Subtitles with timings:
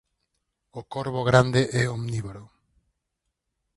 [0.79, 2.43] O corvo grande é omnívoro.